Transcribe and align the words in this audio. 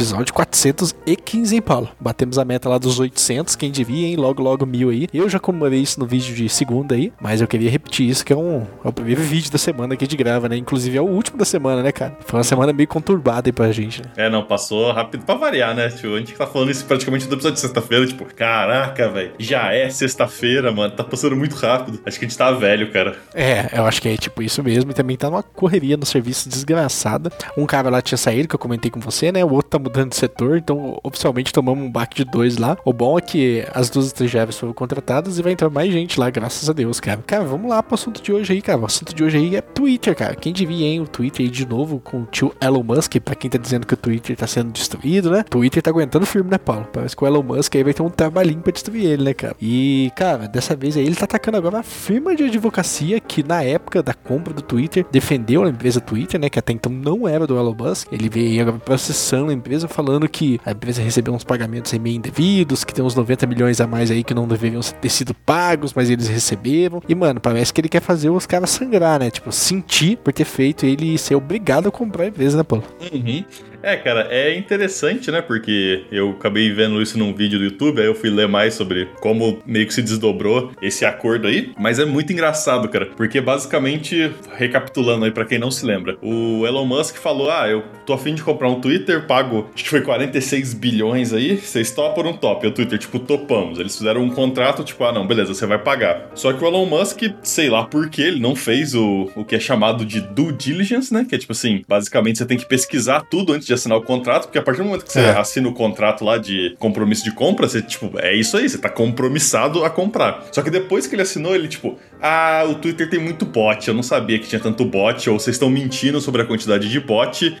Episódio 0.00 0.32
415, 0.32 1.54
hein, 1.54 1.60
Paulo? 1.60 1.90
Batemos 2.00 2.38
a 2.38 2.44
meta 2.44 2.70
lá 2.70 2.78
dos 2.78 2.98
800, 2.98 3.54
quem 3.54 3.70
devia, 3.70 4.06
hein? 4.06 4.16
Logo, 4.16 4.42
logo 4.42 4.64
mil 4.64 4.88
aí. 4.88 5.06
Eu 5.12 5.28
já 5.28 5.38
comemorei 5.38 5.78
isso 5.78 6.00
no 6.00 6.06
vídeo 6.06 6.34
de 6.34 6.48
segunda 6.48 6.94
aí, 6.94 7.12
mas 7.20 7.42
eu 7.42 7.46
queria 7.46 7.70
repetir 7.70 8.08
isso, 8.08 8.24
que 8.24 8.32
é, 8.32 8.36
um, 8.36 8.66
é 8.82 8.88
o 8.88 8.92
primeiro 8.94 9.20
vídeo 9.20 9.52
da 9.52 9.58
semana 9.58 9.94
que 9.94 10.02
a 10.02 10.06
gente 10.06 10.16
grava, 10.16 10.48
né? 10.48 10.56
Inclusive 10.56 10.96
é 10.96 11.02
o 11.02 11.04
último 11.04 11.36
da 11.36 11.44
semana, 11.44 11.82
né, 11.82 11.92
cara? 11.92 12.16
Foi 12.24 12.38
uma 12.38 12.44
semana 12.44 12.72
meio 12.72 12.88
conturbada 12.88 13.50
aí 13.50 13.52
pra 13.52 13.70
gente, 13.72 14.00
né? 14.00 14.10
É, 14.16 14.30
não, 14.30 14.42
passou 14.42 14.90
rápido 14.90 15.26
pra 15.26 15.34
variar, 15.34 15.74
né? 15.74 15.90
Tipo, 15.90 16.14
a 16.14 16.18
gente 16.18 16.32
tá 16.32 16.46
falando 16.46 16.70
isso 16.70 16.86
praticamente 16.86 17.26
do 17.26 17.34
episódio 17.34 17.56
de 17.56 17.60
sexta-feira, 17.60 18.06
tipo, 18.06 18.24
caraca, 18.24 19.06
velho, 19.10 19.32
já 19.38 19.70
é 19.74 19.90
sexta-feira, 19.90 20.72
mano, 20.72 20.94
tá 20.94 21.04
passando 21.04 21.36
muito 21.36 21.56
rápido. 21.56 22.00
Acho 22.06 22.18
que 22.18 22.24
a 22.24 22.28
gente 22.28 22.38
tá 22.38 22.50
velho, 22.52 22.90
cara. 22.90 23.18
É, 23.34 23.68
eu 23.78 23.84
acho 23.84 24.00
que 24.00 24.08
é 24.08 24.16
tipo 24.16 24.42
isso 24.42 24.62
mesmo, 24.62 24.92
e 24.92 24.94
também 24.94 25.18
tá 25.18 25.28
numa 25.28 25.42
correria 25.42 25.98
no 25.98 26.06
serviço 26.06 26.48
desgraçada. 26.48 27.30
Um 27.54 27.66
cara 27.66 27.90
lá 27.90 28.00
tinha 28.00 28.16
saído, 28.16 28.48
que 28.48 28.54
eu 28.54 28.58
comentei 28.58 28.90
com 28.90 28.98
você, 28.98 29.30
né? 29.30 29.44
O 29.44 29.52
outro 29.52 29.68
tá 29.68 29.78
mudando 29.78 29.89
de 29.90 30.16
setor, 30.16 30.58
então 30.58 30.98
oficialmente 31.02 31.52
tomamos 31.52 31.84
um 31.84 31.90
baque 31.90 32.24
de 32.24 32.30
dois 32.30 32.56
lá. 32.56 32.76
O 32.84 32.92
bom 32.92 33.18
é 33.18 33.20
que 33.20 33.64
as 33.72 33.90
duas 33.90 34.06
estagiárias 34.06 34.58
foram 34.58 34.72
contratadas 34.72 35.38
e 35.38 35.42
vai 35.42 35.52
entrar 35.52 35.70
mais 35.70 35.92
gente 35.92 36.18
lá, 36.18 36.30
graças 36.30 36.68
a 36.68 36.72
Deus, 36.72 37.00
cara. 37.00 37.22
Cara, 37.26 37.44
vamos 37.44 37.68
lá 37.68 37.82
pro 37.82 37.94
assunto 37.94 38.22
de 38.22 38.32
hoje 38.32 38.52
aí, 38.52 38.62
cara. 38.62 38.78
O 38.78 38.86
assunto 38.86 39.14
de 39.14 39.22
hoje 39.22 39.36
aí 39.38 39.56
é 39.56 39.60
Twitter, 39.60 40.14
cara. 40.14 40.34
Quem 40.34 40.52
devia, 40.52 40.86
hein? 40.86 41.00
O 41.00 41.06
Twitter 41.06 41.44
aí 41.44 41.50
de 41.50 41.66
novo 41.66 42.00
com 42.00 42.22
o 42.22 42.26
tio 42.26 42.54
Elon 42.60 42.82
Musk, 42.82 43.16
pra 43.20 43.34
quem 43.34 43.50
tá 43.50 43.58
dizendo 43.58 43.86
que 43.86 43.94
o 43.94 43.96
Twitter 43.96 44.36
tá 44.36 44.46
sendo 44.46 44.70
destruído, 44.72 45.30
né? 45.30 45.40
O 45.40 45.50
Twitter 45.50 45.82
tá 45.82 45.90
aguentando 45.90 46.26
firme, 46.26 46.50
né, 46.50 46.58
Paulo? 46.58 46.86
Parece 46.92 47.16
que 47.16 47.24
o 47.24 47.26
Elon 47.26 47.42
Musk 47.42 47.74
aí 47.76 47.84
vai 47.84 47.94
ter 47.94 48.02
um 48.02 48.10
trabalhinho 48.10 48.60
pra 48.60 48.72
destruir 48.72 49.04
ele, 49.04 49.24
né, 49.24 49.34
cara? 49.34 49.56
E, 49.60 50.10
cara, 50.16 50.48
dessa 50.48 50.76
vez 50.76 50.96
aí 50.96 51.04
ele 51.04 51.16
tá 51.16 51.24
atacando 51.24 51.56
agora 51.56 51.80
a 51.80 51.82
firma 51.82 52.34
de 52.34 52.44
advocacia 52.44 53.20
que 53.20 53.42
na 53.42 53.62
época 53.62 54.02
da 54.02 54.14
compra 54.14 54.52
do 54.52 54.62
Twitter 54.62 55.04
defendeu 55.10 55.64
a 55.64 55.68
empresa 55.68 56.00
Twitter, 56.00 56.40
né? 56.40 56.48
Que 56.48 56.58
até 56.58 56.72
então 56.72 56.92
não 56.92 57.26
era 57.26 57.46
do 57.46 57.58
Elon 57.58 57.74
Musk. 57.74 58.08
Ele 58.12 58.28
veio 58.28 58.62
agora 58.62 58.78
processando 58.78 59.50
a 59.50 59.54
empresa 59.54 59.79
falando 59.88 60.28
que 60.28 60.60
a 60.64 60.72
empresa 60.72 61.02
recebeu 61.02 61.34
uns 61.34 61.44
pagamentos 61.44 61.92
meio 61.94 62.16
indevidos, 62.16 62.84
que 62.84 62.94
tem 62.94 63.04
uns 63.04 63.14
90 63.14 63.46
milhões 63.46 63.80
a 63.80 63.86
mais 63.86 64.10
aí 64.10 64.24
que 64.24 64.34
não 64.34 64.46
deveriam 64.46 64.80
ter 64.80 65.08
sido 65.08 65.34
pagos, 65.34 65.92
mas 65.94 66.10
eles 66.10 66.28
receberam. 66.28 67.02
E, 67.08 67.14
mano, 67.14 67.40
parece 67.40 67.72
que 67.72 67.80
ele 67.80 67.88
quer 67.88 68.00
fazer 68.00 68.30
os 68.30 68.46
caras 68.46 68.70
sangrar, 68.70 69.20
né? 69.20 69.30
Tipo, 69.30 69.52
sentir 69.52 70.16
por 70.18 70.32
ter 70.32 70.44
feito 70.44 70.86
ele 70.86 71.18
ser 71.18 71.34
obrigado 71.34 71.88
a 71.88 71.92
comprar 71.92 72.24
a 72.24 72.28
empresa, 72.28 72.56
né, 72.56 72.62
Paulo? 72.62 72.84
Uhum. 73.12 73.44
É, 73.82 73.96
cara, 73.96 74.28
é 74.30 74.54
interessante, 74.56 75.30
né? 75.30 75.40
Porque 75.40 76.04
eu 76.12 76.30
acabei 76.30 76.70
vendo 76.72 77.00
isso 77.00 77.18
num 77.18 77.34
vídeo 77.34 77.58
do 77.58 77.64
YouTube, 77.64 78.00
aí 78.00 78.06
eu 78.06 78.14
fui 78.14 78.30
ler 78.30 78.46
mais 78.46 78.74
sobre 78.74 79.08
como 79.20 79.58
meio 79.64 79.86
que 79.86 79.94
se 79.94 80.02
desdobrou 80.02 80.72
esse 80.82 81.04
acordo 81.04 81.46
aí. 81.46 81.72
Mas 81.78 81.98
é 81.98 82.04
muito 82.04 82.32
engraçado, 82.32 82.88
cara, 82.88 83.06
porque 83.16 83.40
basicamente, 83.40 84.30
recapitulando 84.56 85.24
aí 85.24 85.30
pra 85.30 85.44
quem 85.44 85.58
não 85.58 85.70
se 85.70 85.84
lembra, 85.86 86.16
o 86.22 86.66
Elon 86.66 86.84
Musk 86.84 87.16
falou: 87.16 87.50
Ah, 87.50 87.68
eu 87.68 87.82
tô 88.04 88.12
afim 88.12 88.34
de 88.34 88.42
comprar 88.42 88.68
um 88.68 88.80
Twitter, 88.80 89.26
pago, 89.26 89.70
acho 89.74 89.84
que 89.84 89.90
foi 89.90 90.02
46 90.02 90.74
bilhões 90.74 91.32
aí, 91.32 91.56
vocês 91.56 91.90
topam 91.90 92.24
não 92.24 92.34
topam? 92.34 92.68
E 92.68 92.72
o 92.72 92.74
Twitter, 92.74 92.98
tipo, 92.98 93.18
topamos. 93.18 93.78
Eles 93.78 93.96
fizeram 93.96 94.22
um 94.22 94.30
contrato, 94.30 94.84
tipo, 94.84 95.02
ah, 95.04 95.12
não, 95.12 95.26
beleza, 95.26 95.54
você 95.54 95.66
vai 95.66 95.78
pagar. 95.78 96.30
Só 96.34 96.52
que 96.52 96.62
o 96.62 96.66
Elon 96.66 96.86
Musk, 96.86 97.22
sei 97.42 97.70
lá 97.70 97.84
por 97.84 98.10
que, 98.10 98.22
ele 98.22 98.40
não 98.40 98.54
fez 98.54 98.94
o, 98.94 99.30
o 99.34 99.44
que 99.44 99.54
é 99.54 99.60
chamado 99.60 100.04
de 100.04 100.20
due 100.20 100.52
diligence, 100.52 101.12
né? 101.12 101.24
Que 101.26 101.34
é 101.34 101.38
tipo 101.38 101.52
assim, 101.52 101.82
basicamente 101.88 102.38
você 102.38 102.46
tem 102.46 102.58
que 102.58 102.66
pesquisar 102.66 103.22
tudo 103.22 103.52
antes 103.52 103.69
de 103.70 103.74
assinar 103.74 103.96
o 103.98 104.02
contrato, 104.02 104.44
porque 104.44 104.58
a 104.58 104.62
partir 104.62 104.78
do 104.82 104.84
momento 104.86 105.04
que 105.04 105.12
você 105.12 105.20
É. 105.20 105.30
assina 105.38 105.68
o 105.68 105.72
contrato 105.72 106.24
lá 106.24 106.36
de 106.38 106.74
compromisso 106.78 107.24
de 107.24 107.32
compra, 107.32 107.68
você, 107.68 107.80
tipo, 107.80 108.10
é 108.18 108.34
isso 108.34 108.56
aí, 108.56 108.68
você 108.68 108.78
tá 108.78 108.88
compromissado 108.88 109.84
a 109.84 109.90
comprar. 109.90 110.46
Só 110.52 110.62
que 110.62 110.70
depois 110.70 111.06
que 111.06 111.14
ele 111.14 111.22
assinou, 111.22 111.54
ele, 111.54 111.68
tipo, 111.68 111.98
ah, 112.22 112.64
o 112.68 112.74
Twitter 112.74 113.08
tem 113.08 113.20
muito 113.20 113.44
bot, 113.44 113.86
eu 113.86 113.94
não 113.94 114.02
sabia 114.02 114.38
que 114.38 114.46
tinha 114.46 114.60
tanto 114.60 114.84
bot, 114.84 115.28
ou 115.30 115.38
vocês 115.38 115.56
estão 115.56 115.70
mentindo 115.70 116.20
sobre 116.20 116.42
a 116.42 116.44
quantidade 116.44 116.88
de 116.88 117.00
bot, 117.00 117.56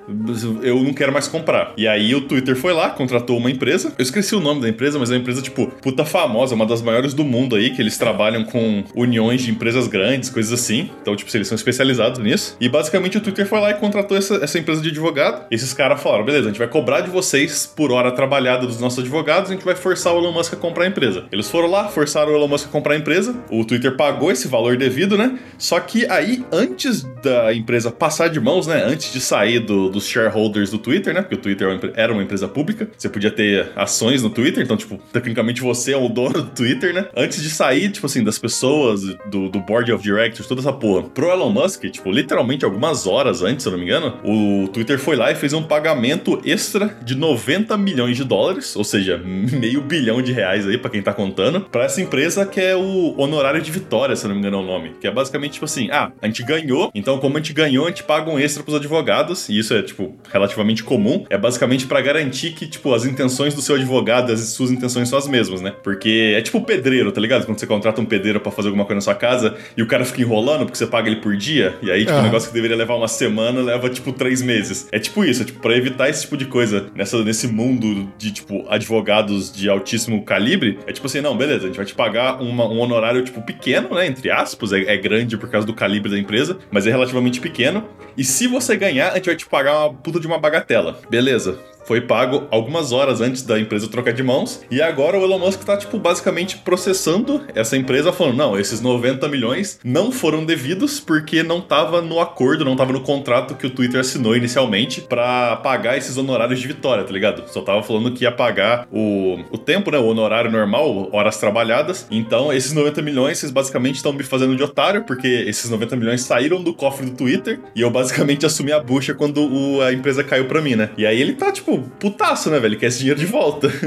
eu 0.62 0.82
não 0.82 0.92
quero 0.92 1.12
mais 1.12 1.28
comprar. 1.28 1.72
E 1.76 1.86
aí 1.86 2.14
o 2.14 2.22
Twitter 2.22 2.56
foi 2.56 2.72
lá, 2.72 2.90
contratou 2.90 3.36
uma 3.36 3.50
empresa, 3.50 3.92
eu 3.98 4.02
esqueci 4.02 4.34
o 4.34 4.40
nome 4.40 4.60
da 4.60 4.68
empresa, 4.68 4.98
mas 4.98 5.10
é 5.10 5.14
uma 5.14 5.20
empresa, 5.20 5.42
tipo, 5.42 5.66
puta 5.82 6.04
famosa, 6.04 6.54
uma 6.54 6.66
das 6.66 6.82
maiores 6.82 7.14
do 7.14 7.24
mundo 7.24 7.56
aí, 7.56 7.70
que 7.70 7.80
eles 7.80 7.96
trabalham 7.96 8.44
com 8.44 8.84
uniões 8.94 9.42
de 9.42 9.50
empresas 9.50 9.86
grandes, 9.86 10.30
coisas 10.30 10.52
assim. 10.52 10.90
Então, 11.00 11.14
tipo, 11.16 11.30
eles 11.36 11.48
são 11.48 11.56
especializados 11.56 12.18
nisso. 12.18 12.56
E 12.60 12.68
basicamente 12.68 13.18
o 13.18 13.20
Twitter 13.20 13.46
foi 13.46 13.60
lá 13.60 13.70
e 13.70 13.74
contratou 13.74 14.16
essa, 14.16 14.36
essa 14.36 14.58
empresa 14.58 14.80
de 14.80 14.88
advogado. 14.88 15.46
Esses 15.50 15.72
caras 15.72 16.02
falaram: 16.02 16.24
beleza, 16.24 16.46
a 16.46 16.50
gente 16.50 16.58
vai 16.58 16.68
cobrar 16.68 17.00
de 17.00 17.10
vocês 17.10 17.66
por 17.66 17.92
hora 17.92 18.10
trabalhada 18.12 18.66
dos 18.66 18.80
nossos 18.80 18.98
advogados, 18.98 19.50
a 19.50 19.54
gente 19.54 19.64
vai 19.64 19.74
forçar 19.74 20.14
o 20.14 20.18
Elon 20.18 20.32
Musk 20.32 20.54
a 20.54 20.56
comprar 20.56 20.84
a 20.84 20.88
empresa. 20.88 21.24
Eles 21.32 21.48
foram 21.48 21.70
lá, 21.70 21.88
forçaram 21.88 22.32
o 22.32 22.36
Elon 22.36 22.48
Musk 22.48 22.68
a 22.68 22.70
comprar 22.70 22.94
a 22.94 22.96
empresa. 22.96 23.36
O 23.50 23.64
Twitter 23.64 23.96
pagou 23.96 24.30
esse 24.30 24.48
valor 24.50 24.76
devido, 24.76 25.16
né? 25.16 25.38
Só 25.58 25.78
que 25.80 26.06
aí, 26.10 26.44
antes 26.52 27.02
da 27.22 27.52
empresa 27.54 27.90
passar 27.90 28.28
de 28.28 28.40
mãos, 28.40 28.66
né? 28.66 28.82
Antes 28.84 29.12
de 29.12 29.20
sair 29.20 29.58
do- 29.60 29.88
dos 29.90 30.06
shareholders 30.06 30.70
do 30.70 30.78
Twitter, 30.78 31.14
né? 31.14 31.22
Porque 31.22 31.34
o 31.34 31.38
Twitter 31.38 31.66
era 31.66 31.72
uma 31.74 31.76
empre- 31.78 31.92
era 31.94 32.12
uma 32.12 32.22
empresa 32.22 32.48
pública, 32.48 32.88
você 32.96 33.08
podia 33.08 33.30
ter 33.30 33.70
ações 33.76 34.22
no 34.22 34.30
Twitter, 34.30 34.62
então, 34.62 34.76
tipo, 34.76 34.98
tecnicamente 35.12 35.60
você 35.60 35.92
é 35.92 35.96
o 35.96 36.08
dono 36.08 36.42
do 36.42 36.50
Twitter, 36.50 36.92
né? 36.94 37.06
Antes 37.16 37.42
de 37.42 37.50
sair, 37.50 37.90
tipo 37.90 38.06
assim, 38.06 38.22
das 38.24 38.38
pessoas, 38.38 39.02
do, 39.30 39.48
do 39.48 39.60
board 39.60 39.92
of 39.92 40.02
directors, 40.02 40.46
toda 40.46 40.60
essa 40.60 40.72
porra, 40.72 41.02
pro 41.04 41.30
Elon 41.30 41.50
Musk, 41.50 41.84
tipo, 41.90 42.10
literalmente 42.10 42.64
algumas 42.64 43.06
horas 43.06 43.42
antes, 43.42 43.62
se 43.62 43.68
eu 43.68 43.72
não 43.72 43.78
me 43.78 43.84
engano, 43.84 44.14
o 44.24 44.68
Twitter 44.68 44.98
foi 44.98 45.16
lá 45.16 45.30
e 45.30 45.34
fez 45.34 45.52
um 45.52 45.62
pagamento 45.62 46.40
extra 46.44 46.96
de 47.04 47.14
90 47.14 47.76
milhões 47.76 48.16
de 48.16 48.24
dólares, 48.24 48.74
ou 48.76 48.84
seja, 48.84 49.18
meio 49.18 49.80
bilhão 49.82 50.20
de 50.22 50.32
reais 50.32 50.66
aí 50.66 50.78
pra 50.78 50.90
quem 50.90 51.02
tá 51.02 51.12
contando, 51.12 51.60
pra 51.62 51.84
essa 51.84 52.00
empresa 52.00 52.46
que 52.46 52.60
é 52.60 52.74
o 52.76 53.14
honorário 53.18 53.60
de 53.60 53.70
vitória, 53.70 54.16
se 54.16 54.24
eu 54.24 54.28
não 54.28 54.36
me 54.36 54.39
engano 54.40 54.58
é 54.58 54.60
o 54.60 54.66
nome, 54.66 54.92
que 55.00 55.06
é 55.06 55.10
basicamente 55.10 55.52
tipo 55.54 55.64
assim, 55.64 55.88
ah, 55.90 56.10
a 56.20 56.26
gente 56.26 56.42
ganhou, 56.42 56.90
então 56.94 57.18
como 57.18 57.36
a 57.36 57.40
gente 57.40 57.52
ganhou, 57.52 57.86
a 57.86 57.88
gente 57.88 58.02
paga 58.02 58.30
um 58.30 58.38
extra 58.38 58.62
pros 58.62 58.76
advogados, 58.76 59.48
e 59.48 59.58
isso 59.58 59.72
é, 59.74 59.82
tipo, 59.82 60.14
relativamente 60.32 60.82
comum, 60.82 61.24
é 61.30 61.38
basicamente 61.38 61.86
pra 61.86 62.00
garantir 62.00 62.52
que, 62.52 62.66
tipo, 62.66 62.92
as 62.94 63.04
intenções 63.04 63.54
do 63.54 63.62
seu 63.62 63.76
advogado 63.76 64.32
as 64.32 64.40
suas 64.50 64.70
intenções 64.70 65.08
são 65.08 65.18
as 65.18 65.26
mesmas, 65.28 65.60
né? 65.60 65.72
Porque 65.82 66.34
é 66.36 66.42
tipo 66.42 66.60
pedreiro, 66.62 67.10
tá 67.12 67.20
ligado? 67.20 67.44
Quando 67.46 67.58
você 67.58 67.66
contrata 67.66 68.00
um 68.00 68.04
pedreiro 68.04 68.40
pra 68.40 68.50
fazer 68.52 68.68
alguma 68.68 68.84
coisa 68.84 68.96
na 68.96 69.00
sua 69.00 69.14
casa 69.14 69.56
e 69.76 69.82
o 69.82 69.86
cara 69.86 70.04
fica 70.04 70.20
enrolando 70.22 70.64
porque 70.64 70.76
você 70.78 70.86
paga 70.86 71.08
ele 71.08 71.20
por 71.20 71.36
dia, 71.36 71.74
e 71.82 71.90
aí, 71.90 72.00
tipo, 72.00 72.12
um 72.12 72.14
Aham. 72.16 72.24
negócio 72.24 72.48
que 72.48 72.54
deveria 72.54 72.76
levar 72.76 72.94
uma 72.96 73.08
semana 73.08 73.60
leva, 73.60 73.88
tipo, 73.88 74.12
três 74.12 74.42
meses. 74.42 74.88
É 74.92 74.98
tipo 74.98 75.24
isso, 75.24 75.42
é 75.42 75.44
tipo, 75.46 75.60
pra 75.60 75.76
evitar 75.76 76.08
esse 76.08 76.22
tipo 76.22 76.36
de 76.36 76.44
coisa 76.46 76.86
nessa, 76.94 77.22
nesse 77.24 77.46
mundo 77.48 78.10
de, 78.18 78.32
tipo, 78.32 78.64
advogados 78.68 79.52
de 79.52 79.68
altíssimo 79.68 80.22
calibre, 80.24 80.78
é 80.86 80.92
tipo 80.92 81.06
assim, 81.06 81.20
não, 81.20 81.36
beleza, 81.36 81.64
a 81.64 81.66
gente 81.66 81.76
vai 81.76 81.86
te 81.86 81.94
pagar 81.94 82.40
uma- 82.42 82.66
um 82.66 82.78
honorário, 82.80 83.22
tipo, 83.24 83.40
pequeno, 83.42 83.94
né? 83.94 84.06
Entre 84.06 84.29
aspas, 84.30 84.72
é, 84.72 84.80
é 84.84 84.96
grande 84.96 85.36
por 85.36 85.48
causa 85.48 85.66
do 85.66 85.74
calibre 85.74 86.10
da 86.10 86.18
empresa, 86.18 86.58
mas 86.70 86.86
é 86.86 86.90
relativamente 86.90 87.40
pequeno. 87.40 87.88
E 88.16 88.24
se 88.24 88.46
você 88.46 88.76
ganhar, 88.76 89.12
a 89.12 89.16
gente 89.16 89.26
vai 89.26 89.36
te 89.36 89.46
pagar 89.46 89.86
uma 89.86 89.94
puta 89.94 90.20
de 90.20 90.26
uma 90.26 90.38
bagatela. 90.38 91.00
Beleza. 91.08 91.58
Foi 91.84 92.00
pago 92.00 92.44
algumas 92.50 92.92
horas 92.92 93.20
antes 93.20 93.42
da 93.42 93.58
empresa 93.58 93.88
trocar 93.88 94.12
de 94.12 94.22
mãos. 94.22 94.60
E 94.70 94.80
agora 94.80 95.18
o 95.18 95.22
Elon 95.24 95.38
Musk 95.38 95.62
tá, 95.64 95.76
tipo, 95.76 95.98
basicamente 95.98 96.56
processando 96.58 97.42
essa 97.54 97.76
empresa, 97.76 98.12
falando: 98.12 98.36
não, 98.36 98.58
esses 98.58 98.80
90 98.80 99.28
milhões 99.28 99.78
não 99.84 100.10
foram 100.12 100.44
devidos 100.44 101.00
porque 101.00 101.42
não 101.42 101.60
tava 101.60 102.00
no 102.00 102.20
acordo, 102.20 102.64
não 102.64 102.76
tava 102.76 102.92
no 102.92 103.00
contrato 103.00 103.54
que 103.54 103.66
o 103.66 103.70
Twitter 103.70 104.00
assinou 104.00 104.36
inicialmente 104.36 105.00
pra 105.00 105.56
pagar 105.56 105.96
esses 105.98 106.16
honorários 106.16 106.60
de 106.60 106.66
vitória, 106.66 107.04
tá 107.04 107.12
ligado? 107.12 107.44
Só 107.48 107.60
tava 107.62 107.82
falando 107.82 108.12
que 108.12 108.24
ia 108.24 108.32
pagar 108.32 108.86
o, 108.92 109.38
o 109.50 109.58
tempo, 109.58 109.90
né? 109.90 109.98
O 109.98 110.06
honorário 110.06 110.50
normal, 110.50 111.08
horas 111.12 111.38
trabalhadas. 111.38 112.06
Então, 112.10 112.52
esses 112.52 112.72
90 112.72 113.02
milhões, 113.02 113.38
vocês 113.38 113.52
basicamente 113.52 113.96
estão 113.96 114.12
me 114.12 114.22
fazendo 114.22 114.56
de 114.56 114.62
otário, 114.62 115.04
porque 115.04 115.26
esses 115.46 115.68
90 115.70 115.96
milhões 115.96 116.22
saíram 116.22 116.62
do 116.62 116.72
cofre 116.74 117.06
do 117.06 117.12
Twitter 117.16 117.60
e 117.74 117.80
eu 117.80 117.90
basicamente 117.90 118.46
assumi 118.46 118.72
a 118.72 118.80
bucha 118.80 119.14
quando 119.14 119.40
o- 119.42 119.80
a 119.82 119.92
empresa 119.92 120.22
caiu 120.24 120.46
pra 120.46 120.60
mim, 120.60 120.74
né? 120.76 120.90
E 120.96 121.04
aí 121.06 121.20
ele 121.20 121.32
tá, 121.34 121.50
tipo, 121.52 121.69
putaço, 121.78 122.50
né, 122.50 122.58
velho? 122.58 122.72
Ele 122.72 122.76
quer 122.76 122.86
esse 122.86 122.98
dinheiro 122.98 123.18
de 123.18 123.26
volta. 123.26 123.68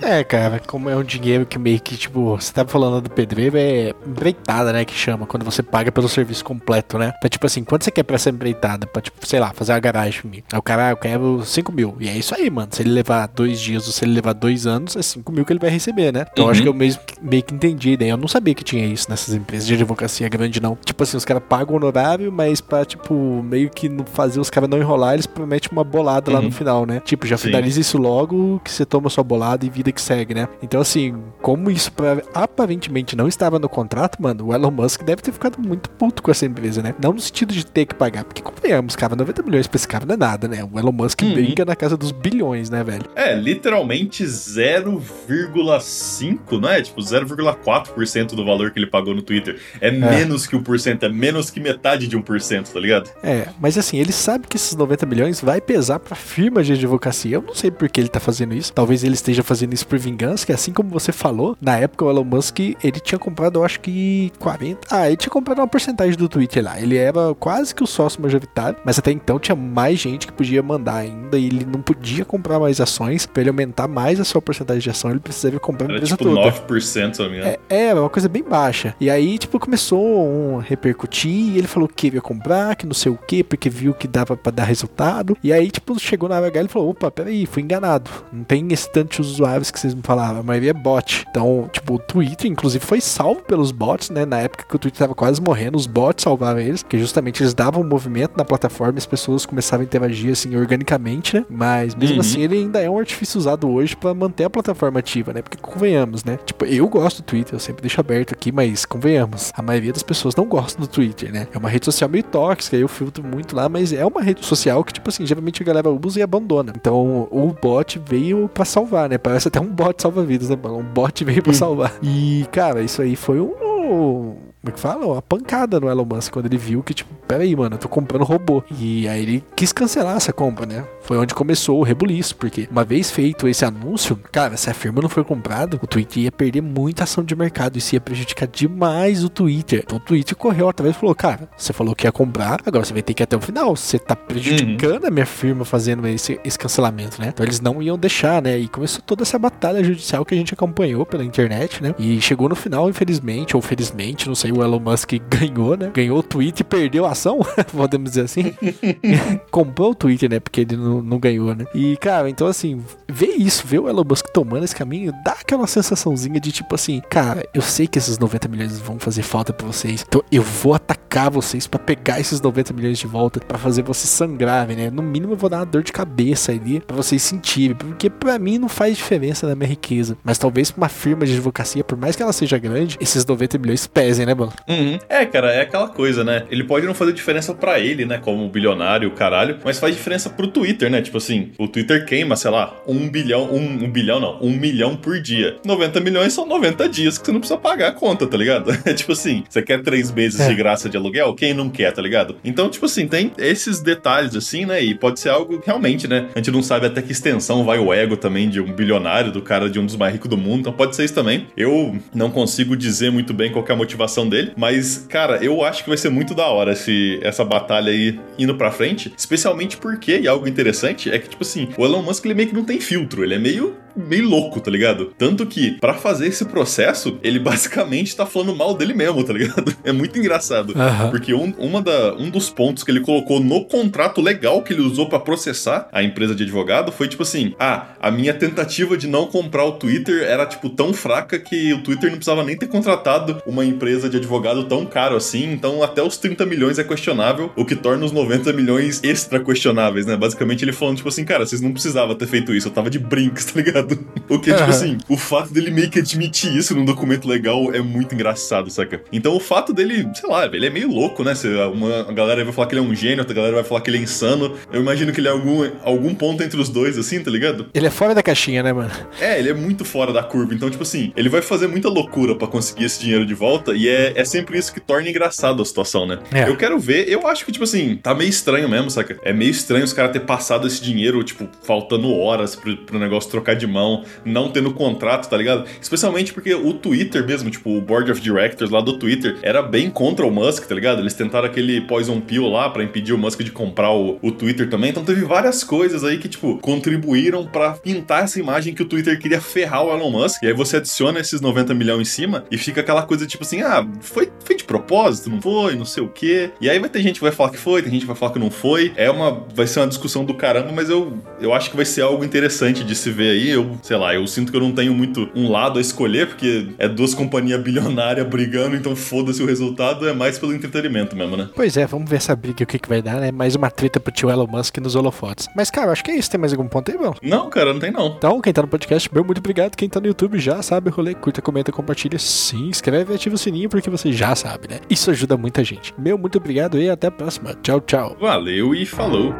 É, 0.00 0.22
cara, 0.22 0.60
como 0.66 0.88
é 0.88 0.96
um 0.96 1.02
dinheiro 1.02 1.44
que 1.44 1.58
meio 1.58 1.80
que, 1.80 1.96
tipo, 1.96 2.36
você 2.36 2.52
tava 2.52 2.68
falando 2.68 3.00
do 3.00 3.10
pedreiro, 3.10 3.56
é 3.56 3.92
empreitada, 4.06 4.72
né, 4.72 4.84
que 4.84 4.94
chama, 4.94 5.26
quando 5.26 5.44
você 5.44 5.62
paga 5.62 5.90
pelo 5.90 6.08
serviço 6.08 6.44
completo, 6.44 6.98
né? 6.98 7.12
Pra, 7.20 7.28
tipo 7.28 7.44
assim, 7.46 7.64
quanto 7.64 7.84
você 7.84 7.90
quer 7.90 8.02
pra 8.02 8.16
essa 8.16 8.30
empreitada? 8.30 8.86
Pra, 8.86 9.02
tipo, 9.02 9.26
sei 9.26 9.40
lá, 9.40 9.52
fazer 9.52 9.72
uma 9.72 9.80
garagem 9.80 10.22
comigo. 10.22 10.46
Aí 10.52 10.58
o 10.58 10.62
cara, 10.62 10.88
ah, 10.88 10.90
eu 10.90 10.96
quero 10.96 11.42
5 11.44 11.72
mil. 11.72 11.96
E 12.00 12.08
é 12.08 12.16
isso 12.16 12.34
aí, 12.34 12.48
mano. 12.48 12.68
Se 12.72 12.82
ele 12.82 12.90
levar 12.90 13.26
dois 13.28 13.60
dias 13.60 13.86
ou 13.86 13.92
se 13.92 14.04
ele 14.04 14.12
levar 14.12 14.32
dois 14.32 14.66
anos, 14.66 14.96
é 14.96 15.02
5 15.02 15.30
mil 15.32 15.44
que 15.44 15.52
ele 15.52 15.60
vai 15.60 15.70
receber, 15.70 16.12
né? 16.12 16.26
Então 16.32 16.46
eu 16.46 16.50
acho 16.50 16.60
Uhum. 16.60 16.64
que 16.64 16.68
eu 16.68 16.74
mesmo, 16.74 17.02
meio 17.20 17.42
que 17.42 17.54
entendi 17.54 17.90
ideia. 17.90 18.10
Eu 18.10 18.16
não 18.16 18.28
sabia 18.28 18.54
que 18.54 18.64
tinha 18.64 18.86
isso 18.86 19.06
nessas 19.10 19.34
empresas 19.34 19.66
de 19.66 19.74
advocacia 19.74 20.28
grande, 20.28 20.60
não. 20.60 20.76
Tipo 20.84 21.02
assim, 21.02 21.16
os 21.16 21.24
caras 21.24 21.42
pagam 21.48 21.76
honorário, 21.76 22.30
mas 22.32 22.60
pra, 22.60 22.84
tipo, 22.84 23.14
meio 23.42 23.68
que 23.70 23.90
fazer 24.12 24.40
os 24.40 24.50
caras 24.50 24.68
não 24.68 24.78
enrolar, 24.78 25.14
eles 25.14 25.26
prometem 25.26 25.68
uma 25.72 25.84
bolada 25.84 26.30
uhum. 26.30 26.34
lá 26.36 26.40
no 26.40 26.46
uhum. 26.48 26.52
final, 26.52 26.86
né? 26.88 27.00
Tipo, 27.04 27.26
já 27.26 27.36
Sim. 27.36 27.48
finaliza 27.48 27.80
isso 27.80 27.98
logo, 27.98 28.60
que 28.64 28.72
você 28.72 28.84
toma 28.84 29.08
sua 29.10 29.22
bolada 29.22 29.64
e 29.64 29.70
vida 29.70 29.92
que 29.92 30.00
segue, 30.00 30.34
né? 30.34 30.48
Então, 30.62 30.80
assim, 30.80 31.14
como 31.40 31.70
isso 31.70 31.92
aparentemente 32.34 33.14
não 33.14 33.28
estava 33.28 33.58
no 33.58 33.68
contrato, 33.68 34.20
mano, 34.20 34.46
o 34.46 34.54
Elon 34.54 34.70
Musk 34.70 35.02
deve 35.02 35.22
ter 35.22 35.32
ficado 35.32 35.60
muito 35.60 35.90
puto 35.90 36.22
com 36.22 36.30
essa 36.30 36.46
empresa, 36.46 36.82
né? 36.82 36.94
Não 37.00 37.12
no 37.12 37.20
sentido 37.20 37.52
de 37.52 37.66
ter 37.66 37.86
que 37.86 37.94
pagar, 37.94 38.24
porque 38.24 38.42
convenhamos, 38.42 38.96
cara, 38.96 39.14
90 39.14 39.42
milhões 39.42 39.66
pra 39.66 39.76
esse 39.76 39.86
cara 39.86 40.06
não 40.06 40.14
é 40.14 40.16
nada, 40.16 40.48
né? 40.48 40.66
O 40.70 40.78
Elon 40.78 40.92
Musk 40.92 41.22
uhum. 41.22 41.34
brinca 41.34 41.64
na 41.64 41.76
casa 41.76 41.96
dos 41.96 42.10
bilhões, 42.10 42.70
né, 42.70 42.82
velho? 42.82 43.04
É, 43.14 43.34
literalmente 43.34 44.24
0,5, 44.24 46.60
não 46.60 46.68
é? 46.68 46.80
Tipo, 46.80 47.00
0,4% 47.00 48.34
do 48.34 48.44
valor 48.44 48.70
que 48.70 48.78
ele 48.78 48.86
pagou 48.86 49.14
no 49.14 49.22
Twitter. 49.22 49.60
É, 49.80 49.88
é, 49.88 49.90
menos 49.90 50.46
que 50.46 50.56
1%, 50.56 51.02
é 51.02 51.08
menos 51.08 51.50
que 51.50 51.60
metade 51.60 52.08
de 52.08 52.18
1%, 52.18 52.72
tá 52.72 52.80
ligado? 52.80 53.10
É, 53.22 53.48
mas 53.60 53.76
assim, 53.76 53.98
ele 53.98 54.12
sabe 54.12 54.46
que 54.46 54.56
esses 54.56 54.74
90 54.74 55.06
milhões 55.06 55.40
vai 55.40 55.60
pesar 55.60 55.98
pra 55.98 56.16
firma 56.16 56.62
de 56.62 56.72
advocacia. 56.78 57.36
Eu 57.36 57.42
não 57.42 57.54
sei 57.54 57.70
por 57.70 57.88
que 57.88 58.00
ele 58.00 58.08
tá 58.08 58.20
fazendo 58.20 58.54
isso. 58.54 58.72
Talvez 58.72 59.04
ele 59.04 59.14
esteja 59.14 59.42
fazendo 59.42 59.72
isso 59.72 59.86
por 59.86 59.98
vingança, 59.98 60.46
que 60.46 60.52
assim 60.52 60.72
como 60.72 60.90
você 60.90 61.12
falou, 61.12 61.56
na 61.60 61.76
época 61.76 62.04
o 62.04 62.10
Elon 62.10 62.24
Musk, 62.24 62.58
ele 62.60 63.00
tinha 63.00 63.18
comprado, 63.18 63.58
eu 63.58 63.64
acho 63.64 63.80
que 63.80 64.32
40. 64.38 64.88
Ah, 64.90 65.06
ele 65.06 65.16
tinha 65.16 65.30
comprado 65.30 65.58
uma 65.58 65.68
porcentagem 65.68 66.16
do 66.16 66.28
Twitter 66.28 66.64
lá. 66.64 66.80
Ele 66.80 66.96
era 66.96 67.34
quase 67.38 67.74
que 67.74 67.82
o 67.82 67.86
sócio 67.86 68.20
majoritário, 68.20 68.78
mas 68.84 68.98
até 68.98 69.10
então 69.10 69.38
tinha 69.38 69.56
mais 69.56 69.98
gente 69.98 70.26
que 70.26 70.32
podia 70.32 70.62
mandar 70.62 70.96
ainda 70.96 71.38
e 71.38 71.46
ele 71.46 71.64
não 71.64 71.80
podia 71.80 72.24
comprar 72.24 72.58
mais 72.58 72.80
ações. 72.80 73.26
Pra 73.26 73.42
ele 73.42 73.50
aumentar 73.50 73.88
mais 73.88 74.20
a 74.20 74.24
sua 74.24 74.40
porcentagem 74.40 74.82
de 74.82 74.90
ação, 74.90 75.10
ele 75.10 75.20
precisaria 75.20 75.58
comprar 75.58 75.88
a 75.88 75.94
empresa 75.94 76.16
tipo 76.16 76.24
toda. 76.24 76.52
9%, 76.52 77.14
se 77.14 77.22
não 77.22 77.30
me 77.30 77.36
engano. 77.38 77.56
É, 77.68 77.88
é, 77.88 77.94
uma 77.94 78.08
coisa 78.08 78.28
bem 78.28 78.42
baixa. 78.42 78.94
E 79.00 79.10
aí, 79.10 79.38
tipo, 79.38 79.58
começou 79.58 80.58
a 80.58 80.62
repercutir 80.62 81.30
e 81.30 81.58
ele 81.58 81.66
falou 81.66 81.88
que 81.88 82.08
ia 82.08 82.20
comprar, 82.20 82.76
que 82.76 82.86
não 82.86 82.94
sei 82.94 83.12
o 83.12 83.16
que, 83.16 83.42
porque 83.42 83.68
viu 83.68 83.94
que 83.94 84.08
dava 84.08 84.36
para 84.36 84.52
dar 84.52 84.64
resultado. 84.64 85.36
E 85.42 85.52
aí, 85.52 85.70
tipo, 85.70 85.98
chegou 85.98 86.28
na 86.28 86.38
RH 86.38 86.67
e 86.68 86.72
falou: 86.72 86.90
opa, 86.90 87.10
peraí, 87.10 87.46
fui 87.46 87.62
enganado. 87.62 88.10
Não 88.32 88.44
tem 88.44 88.66
esse 88.70 88.90
tanto 88.90 89.16
de 89.16 89.28
usuários 89.28 89.70
que 89.70 89.78
vocês 89.78 89.94
me 89.94 90.02
falavam, 90.02 90.40
a 90.40 90.42
maioria 90.42 90.70
é 90.70 90.74
bot. 90.74 91.24
Então, 91.30 91.68
tipo, 91.72 91.94
o 91.94 91.98
Twitter, 91.98 92.50
inclusive, 92.50 92.84
foi 92.84 93.00
salvo 93.00 93.42
pelos 93.42 93.72
bots, 93.72 94.10
né? 94.10 94.24
Na 94.24 94.40
época 94.40 94.64
que 94.68 94.76
o 94.76 94.78
Twitter 94.78 94.98
tava 94.98 95.14
quase 95.14 95.40
morrendo, 95.40 95.76
os 95.76 95.86
bots 95.86 96.22
salvaram 96.22 96.60
eles, 96.60 96.82
que 96.82 96.98
justamente 96.98 97.42
eles 97.42 97.54
davam 97.54 97.82
movimento 97.82 98.36
na 98.36 98.44
plataforma 98.44 98.94
e 98.96 98.98
as 98.98 99.06
pessoas 99.06 99.46
começavam 99.46 99.82
a 99.82 99.86
interagir 99.86 100.32
assim 100.32 100.54
organicamente, 100.56 101.36
né? 101.36 101.44
Mas 101.48 101.94
mesmo 101.94 102.16
uhum. 102.16 102.20
assim, 102.20 102.42
ele 102.42 102.56
ainda 102.56 102.80
é 102.80 102.88
um 102.88 102.98
artifício 102.98 103.38
usado 103.38 103.68
hoje 103.70 103.96
para 103.96 104.14
manter 104.14 104.44
a 104.44 104.50
plataforma 104.50 104.98
ativa, 104.98 105.32
né? 105.32 105.42
Porque 105.42 105.58
convenhamos, 105.58 106.24
né? 106.24 106.38
Tipo, 106.44 106.64
eu 106.64 106.88
gosto 106.88 107.22
do 107.22 107.24
Twitter, 107.24 107.54
eu 107.54 107.60
sempre 107.60 107.82
deixo 107.82 108.00
aberto 108.00 108.32
aqui, 108.32 108.52
mas 108.52 108.84
convenhamos, 108.84 109.52
a 109.54 109.62
maioria 109.62 109.92
das 109.92 110.02
pessoas 110.02 110.34
não 110.34 110.44
gosta 110.44 110.80
do 110.80 110.86
Twitter, 110.86 111.32
né? 111.32 111.48
É 111.52 111.58
uma 111.58 111.68
rede 111.68 111.84
social 111.84 112.08
meio 112.08 112.24
tóxica, 112.24 112.76
eu 112.76 112.88
filtro 112.88 113.24
muito 113.24 113.54
lá, 113.54 113.68
mas 113.68 113.92
é 113.92 114.04
uma 114.04 114.22
rede 114.22 114.44
social 114.44 114.82
que, 114.84 114.92
tipo 114.92 115.08
assim, 115.08 115.26
geralmente 115.26 115.62
a 115.62 115.66
galera 115.66 115.90
usa 115.90 116.20
e 116.20 116.22
abandona. 116.22 116.57
Então, 116.74 117.28
o 117.30 117.54
bot 117.60 117.98
veio 117.98 118.48
para 118.48 118.64
salvar, 118.64 119.08
né? 119.08 119.18
Parece 119.18 119.48
até 119.48 119.60
um 119.60 119.66
bot 119.66 120.00
salva-vidas, 120.00 120.48
né, 120.50 120.56
Um 120.64 120.82
bot 120.82 121.24
veio 121.24 121.42
para 121.42 121.52
salvar. 121.52 121.94
E, 122.02 122.46
cara, 122.52 122.82
isso 122.82 123.02
aí 123.02 123.16
foi 123.16 123.40
um 123.40 124.47
como 124.60 124.70
é 124.70 124.72
que 124.72 124.80
fala? 124.80 125.06
Uma 125.06 125.22
pancada 125.22 125.78
no 125.78 125.88
Elon 125.88 126.04
Musk 126.04 126.32
quando 126.32 126.46
ele 126.46 126.58
viu 126.58 126.82
que, 126.82 126.92
tipo, 126.92 127.14
peraí, 127.26 127.54
mano, 127.54 127.76
eu 127.76 127.78
tô 127.78 127.88
comprando 127.88 128.24
robô. 128.24 128.62
E 128.78 129.06
aí 129.08 129.22
ele 129.22 129.44
quis 129.54 129.72
cancelar 129.72 130.16
essa 130.16 130.32
compra, 130.32 130.66
né? 130.66 130.84
Foi 131.02 131.16
onde 131.16 131.32
começou 131.32 131.78
o 131.78 131.82
rebuliço, 131.82 132.36
porque 132.36 132.68
uma 132.70 132.84
vez 132.84 133.10
feito 133.10 133.46
esse 133.48 133.64
anúncio, 133.64 134.18
cara, 134.30 134.56
se 134.56 134.68
a 134.68 134.74
firma 134.74 135.00
não 135.00 135.08
for 135.08 135.24
comprada, 135.24 135.78
o 135.80 135.86
Twitter 135.86 136.24
ia 136.24 136.32
perder 136.32 136.60
muita 136.60 137.04
ação 137.04 137.22
de 137.22 137.34
mercado. 137.36 137.78
Isso 137.78 137.94
ia 137.94 138.00
prejudicar 138.00 138.48
demais 138.48 139.22
o 139.24 139.28
Twitter. 139.28 139.84
Então 139.86 139.98
o 139.98 140.00
Twitter 140.00 140.36
correu 140.36 140.68
através 140.68 140.96
e 140.96 140.98
falou: 140.98 141.14
cara, 141.14 141.48
você 141.56 141.72
falou 141.72 141.94
que 141.94 142.06
ia 142.06 142.12
comprar, 142.12 142.60
agora 142.66 142.84
você 142.84 142.92
vai 142.92 143.02
ter 143.02 143.14
que 143.14 143.22
ir 143.22 143.24
até 143.24 143.36
o 143.36 143.40
final. 143.40 143.74
Você 143.74 143.98
tá 143.98 144.16
prejudicando 144.16 145.02
uhum. 145.02 145.08
a 145.08 145.10
minha 145.10 145.26
firma 145.26 145.64
fazendo 145.64 146.06
esse, 146.08 146.38
esse 146.44 146.58
cancelamento, 146.58 147.20
né? 147.20 147.28
Então 147.28 147.46
eles 147.46 147.60
não 147.60 147.80
iam 147.80 147.96
deixar, 147.96 148.42
né? 148.42 148.58
E 148.58 148.68
começou 148.68 149.00
toda 149.00 149.22
essa 149.22 149.38
batalha 149.38 149.82
judicial 149.84 150.24
que 150.24 150.34
a 150.34 150.38
gente 150.38 150.52
acompanhou 150.52 151.06
pela 151.06 151.24
internet, 151.24 151.82
né? 151.82 151.94
E 151.98 152.20
chegou 152.20 152.48
no 152.48 152.56
final, 152.56 152.90
infelizmente, 152.90 153.56
ou 153.56 153.62
felizmente, 153.62 154.26
não 154.26 154.34
sei 154.34 154.47
o 154.52 154.62
Elon 154.62 154.80
Musk 154.80 155.12
ganhou, 155.28 155.76
né? 155.76 155.90
Ganhou 155.92 156.18
o 156.18 156.22
Twitter 156.22 156.60
e 156.60 156.64
perdeu 156.64 157.06
a 157.06 157.12
ação, 157.12 157.40
podemos 157.72 158.10
dizer 158.10 158.22
assim. 158.22 158.54
Comprou 159.50 159.92
o 159.92 159.94
Twitter, 159.94 160.30
né? 160.30 160.40
Porque 160.40 160.62
ele 160.62 160.76
não, 160.76 161.02
não 161.02 161.18
ganhou, 161.18 161.54
né? 161.54 161.64
E, 161.74 161.96
cara, 161.96 162.28
então 162.28 162.46
assim, 162.46 162.82
ver 163.08 163.36
isso, 163.36 163.66
ver 163.66 163.80
o 163.80 163.88
Elon 163.88 164.04
Musk 164.08 164.26
tomando 164.32 164.64
esse 164.64 164.74
caminho, 164.74 165.12
dá 165.24 165.32
aquela 165.32 165.66
sensaçãozinha 165.66 166.40
de 166.40 166.52
tipo 166.52 166.74
assim, 166.74 167.00
cara, 167.08 167.46
eu 167.54 167.62
sei 167.62 167.86
que 167.86 167.98
esses 167.98 168.18
90 168.18 168.48
milhões 168.48 168.78
vão 168.78 168.98
fazer 168.98 169.22
falta 169.22 169.52
pra 169.52 169.66
vocês, 169.66 170.04
então 170.06 170.22
eu 170.30 170.42
vou 170.42 170.74
atacar 170.74 171.30
vocês 171.30 171.66
para 171.66 171.78
pegar 171.78 172.20
esses 172.20 172.40
90 172.40 172.72
milhões 172.72 172.98
de 172.98 173.06
volta, 173.06 173.40
para 173.40 173.58
fazer 173.58 173.82
vocês 173.82 174.08
sangrarem, 174.08 174.76
né? 174.76 174.90
No 174.90 175.02
mínimo 175.02 175.32
eu 175.32 175.36
vou 175.36 175.50
dar 175.50 175.58
uma 175.58 175.66
dor 175.66 175.82
de 175.82 175.92
cabeça 175.92 176.52
ali, 176.52 176.80
pra 176.80 176.96
vocês 176.96 177.22
sentirem, 177.22 177.76
porque 177.76 178.10
para 178.10 178.38
mim 178.38 178.58
não 178.58 178.68
faz 178.68 178.96
diferença 178.96 179.46
na 179.46 179.54
minha 179.54 179.68
riqueza, 179.68 180.16
mas 180.22 180.38
talvez 180.38 180.70
pra 180.70 180.82
uma 180.82 180.88
firma 180.88 181.26
de 181.26 181.32
advocacia, 181.32 181.82
por 181.84 181.96
mais 181.96 182.16
que 182.16 182.22
ela 182.22 182.32
seja 182.32 182.58
grande, 182.58 182.96
esses 183.00 183.24
90 183.24 183.58
milhões 183.58 183.86
pesem, 183.86 184.26
né, 184.26 184.34
mano? 184.38 184.52
Uhum. 184.68 184.98
É, 185.08 185.26
cara, 185.26 185.52
é 185.52 185.60
aquela 185.62 185.88
coisa, 185.88 186.24
né? 186.24 186.44
Ele 186.50 186.64
pode 186.64 186.86
não 186.86 186.94
fazer 186.94 187.12
diferença 187.12 187.54
para 187.54 187.78
ele, 187.78 188.04
né? 188.04 188.18
Como 188.18 188.48
bilionário, 188.48 189.10
caralho, 189.10 189.58
mas 189.64 189.78
faz 189.78 189.94
diferença 189.94 190.30
pro 190.30 190.46
Twitter, 190.46 190.90
né? 190.90 191.02
Tipo 191.02 191.18
assim, 191.18 191.52
o 191.58 191.68
Twitter 191.68 192.04
queima, 192.04 192.36
sei 192.36 192.50
lá, 192.50 192.74
um 192.86 193.08
bilhão, 193.08 193.52
um, 193.52 193.84
um 193.84 193.90
bilhão 193.90 194.20
não, 194.20 194.38
um 194.40 194.50
milhão 194.50 194.96
por 194.96 195.20
dia. 195.20 195.56
90 195.64 196.00
milhões 196.00 196.32
são 196.32 196.46
90 196.46 196.88
dias 196.88 197.18
que 197.18 197.26
você 197.26 197.32
não 197.32 197.40
precisa 197.40 197.58
pagar 197.58 197.88
a 197.88 197.92
conta, 197.92 198.26
tá 198.26 198.36
ligado? 198.36 198.76
É 198.88 198.94
tipo 198.94 199.12
assim, 199.12 199.44
você 199.48 199.60
quer 199.60 199.82
três 199.82 200.10
meses 200.10 200.40
é. 200.40 200.48
de 200.48 200.54
graça 200.54 200.88
de 200.88 200.96
aluguel? 200.96 201.34
Quem 201.34 201.52
não 201.52 201.68
quer, 201.68 201.92
tá 201.92 202.00
ligado? 202.00 202.36
Então, 202.42 202.70
tipo 202.70 202.86
assim, 202.86 203.06
tem 203.06 203.32
esses 203.36 203.80
detalhes 203.80 204.34
assim, 204.34 204.64
né? 204.64 204.82
E 204.82 204.94
pode 204.94 205.20
ser 205.20 205.28
algo 205.28 205.60
realmente, 205.64 206.08
né? 206.08 206.28
A 206.34 206.38
gente 206.38 206.50
não 206.50 206.62
sabe 206.62 206.86
até 206.86 207.02
que 207.02 207.12
extensão 207.12 207.64
vai 207.64 207.78
o 207.78 207.92
ego 207.92 208.16
também 208.16 208.48
de 208.48 208.60
um 208.60 208.72
bilionário, 208.72 209.30
do 209.30 209.42
cara 209.42 209.68
de 209.68 209.78
um 209.78 209.84
dos 209.84 209.96
mais 209.96 210.12
ricos 210.12 210.30
do 210.30 210.36
mundo. 210.36 210.60
Então 210.60 210.72
pode 210.72 210.96
ser 210.96 211.04
isso 211.04 211.14
também. 211.14 211.46
Eu 211.56 211.98
não 212.14 212.30
consigo 212.30 212.76
dizer 212.76 213.10
muito 213.10 213.34
bem 213.34 213.50
qual 213.50 213.64
é 213.68 213.72
a 213.72 213.76
motivação 213.76 214.27
dele, 214.28 214.52
mas, 214.56 215.06
cara, 215.08 215.42
eu 215.42 215.64
acho 215.64 215.82
que 215.82 215.88
vai 215.88 215.98
ser 215.98 216.10
muito 216.10 216.34
da 216.34 216.46
hora 216.46 216.72
esse, 216.72 217.18
essa 217.22 217.44
batalha 217.44 217.90
aí 217.90 218.18
indo 218.38 218.54
pra 218.54 218.70
frente. 218.70 219.12
Especialmente 219.16 219.76
porque, 219.76 220.18
e 220.18 220.28
algo 220.28 220.48
interessante, 220.48 221.10
é 221.10 221.18
que, 221.18 221.28
tipo 221.28 221.42
assim, 221.42 221.68
o 221.76 221.84
Elon 221.84 222.02
Musk 222.02 222.24
ele 222.24 222.34
meio 222.34 222.48
que 222.48 222.54
não 222.54 222.64
tem 222.64 222.80
filtro. 222.80 223.24
Ele 223.24 223.34
é 223.34 223.38
meio 223.38 223.76
meio 223.98 224.28
louco, 224.28 224.60
tá 224.60 224.70
ligado? 224.70 225.12
Tanto 225.18 225.46
que, 225.46 225.72
para 225.80 225.94
fazer 225.94 226.26
esse 226.26 226.44
processo, 226.44 227.18
ele 227.22 227.38
basicamente 227.38 228.14
tá 228.14 228.24
falando 228.24 228.54
mal 228.54 228.74
dele 228.74 228.94
mesmo, 228.94 229.22
tá 229.24 229.32
ligado? 229.32 229.76
É 229.84 229.92
muito 229.92 230.18
engraçado. 230.18 230.74
Uhum. 230.76 231.10
Porque 231.10 231.32
um, 231.32 231.54
uma 231.58 231.80
da, 231.80 232.14
um 232.14 232.28
dos 232.28 232.50
pontos 232.50 232.84
que 232.84 232.90
ele 232.90 233.00
colocou 233.00 233.40
no 233.40 233.64
contrato 233.64 234.20
legal 234.20 234.62
que 234.62 234.72
ele 234.72 234.82
usou 234.82 235.08
para 235.08 235.18
processar 235.18 235.88
a 235.92 236.02
empresa 236.02 236.34
de 236.34 236.42
advogado 236.42 236.92
foi 236.92 237.08
tipo 237.08 237.22
assim: 237.22 237.54
ah, 237.58 237.88
a 238.00 238.10
minha 238.10 238.34
tentativa 238.34 238.96
de 238.96 239.06
não 239.06 239.26
comprar 239.26 239.64
o 239.64 239.72
Twitter 239.72 240.22
era, 240.24 240.44
tipo, 240.44 240.68
tão 240.68 240.92
fraca 240.92 241.38
que 241.38 241.72
o 241.72 241.82
Twitter 241.82 242.10
não 242.10 242.16
precisava 242.16 242.44
nem 242.44 242.56
ter 242.56 242.66
contratado 242.66 243.42
uma 243.46 243.64
empresa 243.64 244.08
de 244.08 244.16
advogado 244.16 244.64
tão 244.64 244.84
caro 244.84 245.16
assim, 245.16 245.52
então 245.52 245.82
até 245.82 246.02
os 246.02 246.16
30 246.16 246.44
milhões 246.44 246.78
é 246.78 246.84
questionável, 246.84 247.50
o 247.56 247.64
que 247.64 247.74
torna 247.74 248.04
os 248.04 248.12
90 248.12 248.52
milhões 248.52 249.00
extra 249.02 249.40
questionáveis, 249.40 250.06
né? 250.06 250.16
Basicamente 250.16 250.64
ele 250.64 250.72
falando, 250.72 250.96
tipo 250.96 251.08
assim, 251.08 251.24
cara, 251.24 251.46
vocês 251.46 251.60
não 251.60 251.72
precisavam 251.72 252.14
ter 252.14 252.26
feito 252.26 252.54
isso, 252.54 252.68
eu 252.68 252.72
tava 252.72 252.90
de 252.90 252.98
brinks, 252.98 253.46
tá 253.52 253.60
ligado? 253.60 253.87
Ligado? 253.88 253.98
Porque, 254.28 254.52
tipo 254.52 254.68
assim, 254.68 254.98
o 255.08 255.16
fato 255.16 255.52
dele 255.52 255.70
meio 255.70 255.88
que 255.88 255.98
admitir 255.98 256.54
isso 256.54 256.74
num 256.74 256.84
documento 256.84 257.26
legal 257.26 257.72
é 257.72 257.80
muito 257.80 258.14
engraçado, 258.14 258.70
saca? 258.70 259.00
Então 259.10 259.34
o 259.34 259.40
fato 259.40 259.72
dele, 259.72 260.06
sei 260.14 260.28
lá, 260.28 260.44
ele 260.44 260.66
é 260.66 260.70
meio 260.70 260.92
louco, 260.92 261.24
né? 261.24 261.32
Uma, 261.72 262.12
galera 262.12 262.44
vai 262.44 262.52
falar 262.52 262.66
que 262.66 262.74
ele 262.74 262.84
é 262.84 262.84
um 262.84 262.94
gênio, 262.94 263.20
outra 263.20 263.34
galera 263.34 263.54
vai 263.54 263.64
falar 263.64 263.80
que 263.80 263.88
ele 263.88 263.96
é 263.96 264.00
insano. 264.02 264.54
Eu 264.70 264.82
imagino 264.82 265.12
que 265.12 265.20
ele 265.20 265.28
é 265.28 265.30
algum, 265.30 265.66
algum 265.82 266.14
ponto 266.14 266.42
entre 266.42 266.60
os 266.60 266.68
dois, 266.68 266.98
assim, 266.98 267.20
tá 267.20 267.30
ligado? 267.30 267.66
Ele 267.72 267.86
é 267.86 267.90
fora 267.90 268.14
da 268.14 268.22
caixinha, 268.22 268.62
né, 268.62 268.70
mano? 268.70 268.90
É, 269.18 269.38
ele 269.38 269.48
é 269.48 269.54
muito 269.54 269.82
fora 269.82 270.12
da 270.12 270.22
curva. 270.22 270.54
Então, 270.54 270.68
tipo 270.68 270.82
assim, 270.82 271.10
ele 271.16 271.30
vai 271.30 271.40
fazer 271.40 271.66
muita 271.66 271.88
loucura 271.88 272.34
para 272.34 272.46
conseguir 272.46 272.84
esse 272.84 273.00
dinheiro 273.00 273.24
de 273.24 273.34
volta 273.34 273.72
e 273.74 273.88
é, 273.88 274.12
é 274.14 274.24
sempre 274.26 274.58
isso 274.58 274.74
que 274.74 274.80
torna 274.80 275.08
engraçado 275.08 275.62
a 275.62 275.64
situação, 275.64 276.06
né? 276.06 276.18
É. 276.34 276.46
Eu 276.46 276.56
quero 276.56 276.78
ver, 276.78 277.08
eu 277.08 277.26
acho 277.26 277.46
que, 277.46 277.52
tipo 277.52 277.64
assim, 277.64 277.96
tá 277.96 278.14
meio 278.14 278.28
estranho 278.28 278.68
mesmo, 278.68 278.90
saca? 278.90 279.18
É 279.22 279.32
meio 279.32 279.50
estranho 279.50 279.84
os 279.84 279.92
caras 279.94 280.12
ter 280.12 280.20
passado 280.20 280.66
esse 280.66 280.82
dinheiro, 280.82 281.24
tipo, 281.24 281.48
faltando 281.62 282.12
horas 282.14 282.54
pro, 282.54 282.76
pro 282.76 282.98
negócio 282.98 283.30
trocar 283.30 283.54
de 283.54 283.66
mão, 283.66 283.77
não 284.24 284.50
tendo 284.50 284.72
contrato, 284.72 285.28
tá 285.28 285.36
ligado? 285.36 285.64
Especialmente 285.80 286.32
porque 286.32 286.54
o 286.54 286.72
Twitter 286.72 287.26
mesmo, 287.26 287.50
tipo, 287.50 287.70
o 287.70 287.80
Board 287.80 288.10
of 288.10 288.20
Directors 288.20 288.70
lá 288.70 288.80
do 288.80 288.98
Twitter, 288.98 289.36
era 289.42 289.62
bem 289.62 289.90
contra 289.90 290.26
o 290.26 290.30
Musk, 290.30 290.66
tá 290.66 290.74
ligado? 290.74 291.00
Eles 291.00 291.14
tentaram 291.14 291.46
aquele 291.46 291.80
Poison 291.82 292.20
Pill 292.20 292.48
lá 292.48 292.68
para 292.70 292.82
impedir 292.82 293.12
o 293.12 293.18
Musk 293.18 293.40
de 293.42 293.50
comprar 293.50 293.92
o, 293.92 294.18
o 294.22 294.32
Twitter 294.32 294.68
também. 294.68 294.90
Então 294.90 295.04
teve 295.04 295.24
várias 295.24 295.62
coisas 295.62 296.04
aí 296.04 296.18
que, 296.18 296.28
tipo, 296.28 296.58
contribuíram 296.58 297.46
para 297.46 297.72
pintar 297.72 298.24
essa 298.24 298.38
imagem 298.38 298.74
que 298.74 298.82
o 298.82 298.86
Twitter 298.86 299.18
queria 299.18 299.40
ferrar 299.40 299.84
o 299.84 299.92
Elon 299.92 300.10
Musk. 300.10 300.42
E 300.42 300.46
aí 300.46 300.52
você 300.52 300.76
adiciona 300.76 301.20
esses 301.20 301.40
90 301.40 301.74
milhões 301.74 302.00
em 302.00 302.04
cima 302.04 302.44
e 302.50 302.58
fica 302.58 302.80
aquela 302.80 303.02
coisa 303.02 303.26
tipo 303.26 303.44
assim, 303.44 303.62
ah, 303.62 303.86
foi, 304.00 304.30
foi 304.44 304.56
de 304.56 304.64
propósito? 304.64 305.30
Não 305.30 305.40
foi? 305.40 305.74
Não 305.74 305.84
sei 305.84 306.02
o 306.02 306.08
quê. 306.08 306.50
E 306.60 306.68
aí 306.68 306.78
vai 306.78 306.88
ter 306.88 307.02
gente 307.02 307.16
que 307.16 307.22
vai 307.22 307.32
falar 307.32 307.50
que 307.50 307.58
foi, 307.58 307.82
tem 307.82 307.92
gente 307.92 308.02
que 308.02 308.06
vai 308.06 308.16
falar 308.16 308.32
que 308.32 308.38
não 308.38 308.50
foi. 308.50 308.92
É 308.96 309.10
uma. 309.10 309.46
Vai 309.54 309.66
ser 309.66 309.80
uma 309.80 309.86
discussão 309.86 310.24
do 310.24 310.34
caramba, 310.34 310.72
mas 310.72 310.88
eu, 310.88 311.18
eu 311.40 311.52
acho 311.52 311.70
que 311.70 311.76
vai 311.76 311.84
ser 311.84 312.02
algo 312.02 312.24
interessante 312.24 312.84
de 312.84 312.94
se 312.94 313.10
ver 313.10 313.30
aí. 313.30 313.56
Eu, 313.58 313.78
sei 313.82 313.96
lá, 313.96 314.14
eu 314.14 314.26
sinto 314.26 314.50
que 314.50 314.56
eu 314.56 314.60
não 314.60 314.72
tenho 314.72 314.94
muito 314.94 315.28
um 315.34 315.50
lado 315.50 315.78
a 315.78 315.82
escolher, 315.82 316.28
porque 316.28 316.68
é 316.78 316.88
duas 316.88 317.14
companhias 317.14 317.60
bilionárias 317.60 318.26
brigando, 318.26 318.76
então 318.76 318.94
foda-se 318.94 319.42
o 319.42 319.46
resultado, 319.46 320.08
é 320.08 320.12
mais 320.12 320.38
pelo 320.38 320.52
entretenimento 320.52 321.16
mesmo, 321.16 321.36
né? 321.36 321.48
Pois 321.54 321.76
é, 321.76 321.86
vamos 321.86 322.08
ver 322.08 322.16
essa 322.16 322.34
briga 322.34 322.64
o 322.64 322.66
que, 322.66 322.78
que 322.78 322.88
vai 322.88 323.02
dar, 323.02 323.20
né? 323.20 323.30
Mais 323.32 323.54
uma 323.54 323.70
treta 323.70 324.00
pro 324.00 324.12
tio 324.12 324.30
Elon 324.30 324.46
Musk 324.46 324.78
nos 324.78 324.94
holofotes. 324.94 325.48
Mas, 325.54 325.70
cara, 325.70 325.92
acho 325.92 326.04
que 326.04 326.10
é 326.10 326.16
isso. 326.16 326.30
Tem 326.30 326.38
mais 326.38 326.52
algum 326.52 326.68
ponto 326.68 326.90
aí, 326.90 326.98
bom? 326.98 327.14
Não, 327.22 327.48
cara, 327.50 327.72
não 327.72 327.80
tem 327.80 327.90
não. 327.90 328.14
Então, 328.16 328.40
quem 328.40 328.52
tá 328.52 328.62
no 328.62 328.68
podcast, 328.68 329.12
meu 329.12 329.24
muito 329.24 329.38
obrigado. 329.38 329.76
Quem 329.76 329.88
tá 329.88 330.00
no 330.00 330.06
YouTube 330.06 330.38
já 330.38 330.62
sabe 330.62 330.90
o 330.90 330.92
rolê. 330.92 331.14
Curta, 331.14 331.42
comenta, 331.42 331.72
compartilha, 331.72 332.18
se 332.18 332.56
inscreve 332.56 333.12
e 333.12 333.16
ativa 333.16 333.34
o 333.34 333.38
sininho, 333.38 333.68
porque 333.68 333.90
você 333.90 334.12
já 334.12 334.34
sabe, 334.34 334.68
né? 334.68 334.80
Isso 334.88 335.10
ajuda 335.10 335.36
muita 335.36 335.64
gente. 335.64 335.94
Meu 335.98 336.18
muito 336.18 336.38
obrigado 336.38 336.78
e 336.78 336.88
até 336.88 337.06
a 337.08 337.10
próxima. 337.10 337.54
Tchau, 337.62 337.80
tchau. 337.80 338.16
Valeu 338.20 338.74
e 338.74 338.84
falou. 338.86 339.34